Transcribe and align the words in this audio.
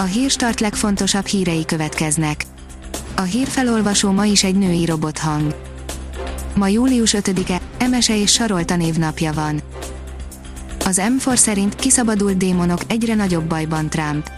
A 0.00 0.04
hírstart 0.04 0.60
legfontosabb 0.60 1.26
hírei 1.26 1.64
következnek. 1.64 2.44
A 3.16 3.22
hírfelolvasó 3.22 4.10
ma 4.10 4.24
is 4.24 4.44
egy 4.44 4.54
női 4.54 4.84
robothang. 4.84 5.54
Ma 6.54 6.68
július 6.68 7.14
5-e, 7.18 7.60
Emese 7.78 8.16
és 8.16 8.32
Sarolta 8.32 8.76
névnapja 8.76 9.32
van. 9.32 9.60
Az 10.84 11.00
M4 11.02 11.36
szerint 11.36 11.74
kiszabadult 11.74 12.36
démonok 12.36 12.80
egyre 12.86 13.14
nagyobb 13.14 13.44
bajban 13.44 13.88
Trump. 13.88 14.30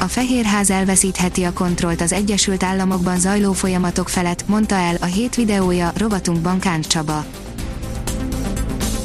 A 0.00 0.04
Fehérház 0.04 0.70
elveszítheti 0.70 1.44
a 1.44 1.52
kontrollt 1.52 2.00
az 2.00 2.12
Egyesült 2.12 2.62
Államokban 2.62 3.18
zajló 3.18 3.52
folyamatok 3.52 4.08
felett, 4.08 4.48
mondta 4.48 4.74
el 4.74 4.96
a 5.00 5.06
hét 5.06 5.34
videója 5.34 5.92
rovatunkban 5.96 6.58
Kánt 6.58 6.86
Csaba. 6.86 7.24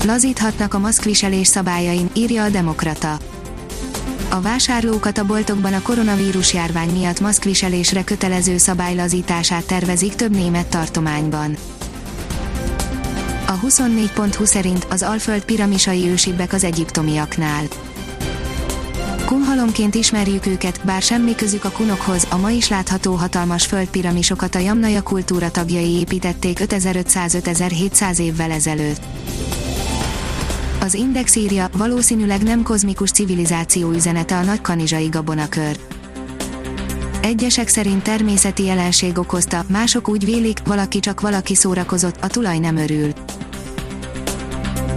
Lazíthatnak 0.05 0.73
a 0.73 0.79
maszkviselés 0.79 1.47
szabályain, 1.47 2.09
írja 2.13 2.43
a 2.43 2.49
Demokrata. 2.49 3.17
A 4.31 4.41
vásárlókat 4.41 5.17
a 5.17 5.25
boltokban 5.25 5.73
a 5.73 5.81
koronavírus 5.81 6.53
járvány 6.53 6.89
miatt 6.89 7.19
maszkviselésre 7.19 8.03
kötelező 8.03 8.57
szabály 8.57 8.95
lazítását 8.95 9.65
tervezik 9.65 10.15
több 10.15 10.31
német 10.31 10.67
tartományban. 10.67 11.55
A 13.47 13.59
24.20 13.59 14.45
szerint 14.45 14.87
az 14.89 15.01
Alföld 15.01 15.45
piramisai 15.45 16.07
ősibbek 16.07 16.53
az 16.53 16.63
egyiptomiaknál. 16.63 17.63
Kunhalomként 19.25 19.95
ismerjük 19.95 20.45
őket, 20.45 20.79
bár 20.85 21.01
semmi 21.01 21.35
közük 21.35 21.63
a 21.63 21.71
kunokhoz, 21.71 22.27
a 22.29 22.37
ma 22.37 22.49
is 22.49 22.69
látható 22.69 23.13
hatalmas 23.13 23.65
földpiramisokat 23.65 24.55
a 24.55 24.59
Jamnaja 24.59 25.01
kultúra 25.01 25.51
tagjai 25.51 25.99
építették 25.99 26.59
5500-5700 26.61 28.19
évvel 28.19 28.51
ezelőtt. 28.51 29.01
Az 30.81 30.93
Index 30.93 31.35
írja, 31.35 31.69
valószínűleg 31.77 32.43
nem 32.43 32.63
kozmikus 32.63 33.11
civilizáció 33.11 33.91
üzenete 33.91 34.37
a 34.37 34.43
nagykanizsai 34.43 35.07
gabonakör. 35.07 35.79
Egyesek 37.21 37.67
szerint 37.67 38.03
természeti 38.03 38.63
jelenség 38.63 39.17
okozta, 39.17 39.65
mások 39.67 40.09
úgy 40.09 40.25
vélik, 40.25 40.59
valaki 40.65 40.99
csak 40.99 41.21
valaki 41.21 41.55
szórakozott, 41.55 42.23
a 42.23 42.27
tulaj 42.27 42.59
nem 42.59 42.77
örül. 42.77 43.11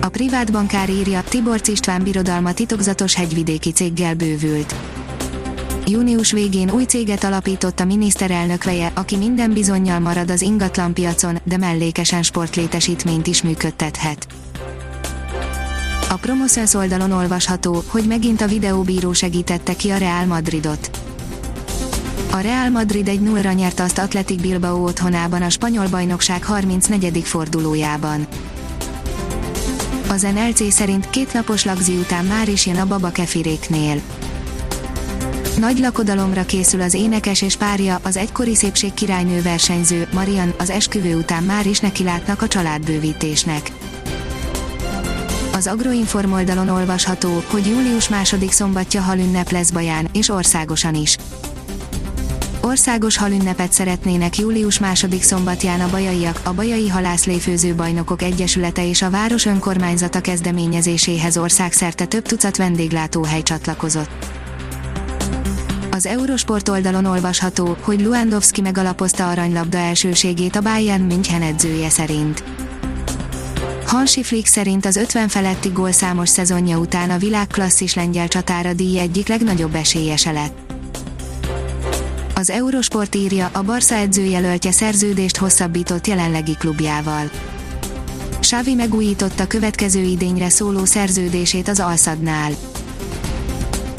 A 0.00 0.08
privát 0.08 0.52
bankár 0.52 0.90
írja, 0.90 1.22
Tiborcs 1.28 1.68
István 1.68 2.02
birodalma 2.02 2.52
titokzatos 2.52 3.14
hegyvidéki 3.14 3.72
céggel 3.72 4.14
bővült. 4.14 4.74
Június 5.86 6.32
végén 6.32 6.70
új 6.70 6.84
céget 6.84 7.24
alapított 7.24 7.80
a 7.80 7.84
miniszterelnök 7.84 8.64
veje, 8.64 8.92
aki 8.94 9.16
minden 9.16 9.52
bizonyal 9.52 9.98
marad 9.98 10.30
az 10.30 10.42
ingatlanpiacon, 10.42 11.38
de 11.44 11.56
mellékesen 11.56 12.22
sportlétesítményt 12.22 13.26
is 13.26 13.42
működtethet. 13.42 14.26
A 16.08 16.16
Promoszöns 16.16 16.74
oldalon 16.74 17.12
olvasható, 17.12 17.84
hogy 17.86 18.04
megint 18.04 18.40
a 18.40 18.46
videóbíró 18.46 19.12
segítette 19.12 19.76
ki 19.76 19.90
a 19.90 19.96
Real 19.96 20.24
Madridot. 20.24 20.90
A 22.30 22.36
Real 22.36 22.70
Madrid 22.70 23.08
egy 23.08 23.20
0 23.20 23.52
nyert 23.52 23.80
azt 23.80 23.98
Atletic 23.98 24.40
Bilbao 24.40 24.84
otthonában 24.84 25.42
a 25.42 25.50
spanyol 25.50 25.88
bajnokság 25.88 26.44
34. 26.44 27.22
fordulójában. 27.24 28.26
Az 30.08 30.22
NLC 30.34 30.72
szerint 30.72 31.10
két 31.10 31.32
napos 31.32 31.64
lagzi 31.64 31.92
után 31.92 32.24
már 32.24 32.48
is 32.48 32.66
jön 32.66 32.76
a 32.76 32.86
baba 32.86 33.10
kefiréknél. 33.10 34.00
Nagy 35.58 35.78
lakodalomra 35.78 36.44
készül 36.44 36.80
az 36.80 36.94
énekes 36.94 37.42
és 37.42 37.56
párja, 37.56 38.00
az 38.02 38.16
egykori 38.16 38.54
szépség 38.54 38.94
királynő 38.94 39.42
versenyző, 39.42 40.08
Marian, 40.12 40.54
az 40.58 40.70
esküvő 40.70 41.16
után 41.16 41.42
már 41.42 41.66
is 41.66 41.80
nekilátnak 41.80 42.42
a 42.42 42.48
családbővítésnek. 42.48 43.70
Az 45.54 45.66
Agroinform 45.66 46.32
oldalon 46.32 46.68
olvasható, 46.68 47.42
hogy 47.46 47.66
július 47.66 48.08
második 48.08 48.52
szombatja 48.52 49.00
halünnep 49.00 49.50
lesz 49.50 49.70
Baján, 49.70 50.08
és 50.12 50.28
országosan 50.28 50.94
is. 50.94 51.16
Országos 52.60 53.16
halünnepet 53.16 53.72
szeretnének 53.72 54.38
július 54.38 54.78
második 54.78 55.22
szombatján 55.22 55.80
a 55.80 55.90
bajaiak, 55.90 56.40
a 56.44 56.52
Bajai 56.52 56.88
Halászléfőző 56.88 57.74
Bajnokok 57.74 58.22
Egyesülete 58.22 58.88
és 58.88 59.02
a 59.02 59.10
város 59.10 59.46
önkormányzata 59.46 60.20
kezdeményezéséhez 60.20 61.36
országszerte 61.36 62.04
több 62.04 62.26
tucat 62.26 62.56
vendéglátóhely 62.56 63.42
csatlakozott. 63.42 64.10
Az 65.90 66.06
Eurosport 66.06 66.68
oldalon 66.68 67.04
olvasható, 67.04 67.76
hogy 67.80 68.00
Luandowski 68.00 68.60
megalapozta 68.60 69.28
aranylabda 69.28 69.78
elsőségét 69.78 70.56
a 70.56 70.60
Bayern 70.60 71.02
München 71.02 71.42
edzője 71.42 71.88
szerint. 71.88 72.63
Hansi 73.94 74.22
Flick 74.22 74.46
szerint 74.46 74.86
az 74.86 74.96
50 74.96 75.28
feletti 75.28 75.68
gólszámos 75.68 76.28
szezonja 76.28 76.78
után 76.78 77.10
a 77.10 77.18
világ 77.18 77.46
klasszis 77.46 77.94
lengyel 77.94 78.28
csatára 78.28 78.72
díj 78.72 78.98
egyik 78.98 79.28
legnagyobb 79.28 79.74
esélyese 79.74 80.32
lett. 80.32 80.72
Az 82.34 82.50
Eurosport 82.50 83.14
írja, 83.14 83.50
a 83.52 83.62
Barca 83.62 83.94
edzőjelöltje 83.94 84.72
szerződést 84.72 85.36
hosszabbított 85.36 86.06
jelenlegi 86.06 86.54
klubjával. 86.56 87.30
Xavi 88.40 88.74
megújította 88.74 89.46
következő 89.46 90.02
idényre 90.02 90.48
szóló 90.48 90.84
szerződését 90.84 91.68
az 91.68 91.80
Alszadnál. 91.80 92.52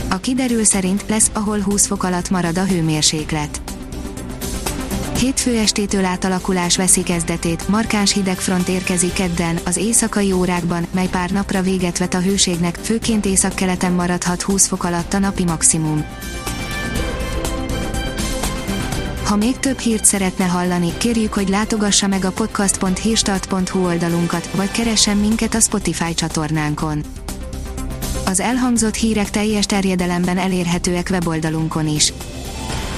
A 0.10 0.18
kiderül 0.18 0.64
szerint 0.64 1.06
lesz, 1.08 1.30
ahol 1.34 1.60
20 1.60 1.86
fok 1.86 2.04
alatt 2.04 2.30
marad 2.30 2.58
a 2.58 2.66
hőmérséklet. 2.66 3.65
Hétfő 5.26 5.58
estétől 5.58 6.06
átalakulás 6.06 6.78
veszi 6.78 7.04
kezdetét, 7.04 7.68
markáns 7.68 8.14
hidegfront 8.14 8.68
érkezik 8.68 9.14
kedden, 9.14 9.60
az 9.66 9.78
éjszakai 9.78 10.32
órákban, 10.32 10.88
mely 10.92 11.08
pár 11.08 11.30
napra 11.30 11.62
véget 11.62 11.98
vet 11.98 12.14
a 12.14 12.22
hőségnek, 12.22 12.76
főként 12.82 13.26
északkeleten 13.26 13.92
maradhat 13.92 14.42
20 14.42 14.68
fok 14.68 14.84
alatt 14.84 15.14
a 15.14 15.20
napi 15.20 15.44
maximum. 15.44 16.06
Ha 19.24 19.36
még 19.36 19.58
több 19.60 19.78
hírt 19.78 20.06
szeretne 20.06 20.46
hallani, 20.46 20.98
kérjük, 20.98 21.34
hogy 21.34 21.50
látogassa 21.50 22.08
meg 22.08 22.26
a 22.26 22.32
podcast.hírstart.hu 22.32 23.86
oldalunkat, 23.86 24.50
vagy 24.52 24.72
keressen 24.72 25.18
minket 25.18 25.56
a 25.56 25.60
Spotify 25.60 26.14
csatornánkon. 26.14 27.04
Az 28.26 28.40
elhangzott 28.40 28.96
hírek 28.96 29.30
teljes 29.30 29.66
terjedelemben 29.66 30.38
elérhetőek 30.38 31.08
weboldalunkon 31.12 31.88
is. 31.88 32.14